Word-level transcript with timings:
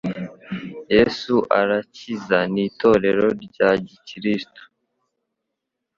yesu 0.93 1.35
arakiza 1.59 2.39
ni 2.53 2.61
itorero 2.67 3.27
rya 3.45 3.69
gikiristo 3.87 4.61